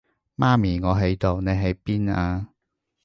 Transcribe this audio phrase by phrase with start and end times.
[0.35, 2.49] 媽咪，我喺度，你喺邊啊？